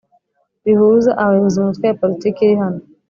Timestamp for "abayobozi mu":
1.21-1.67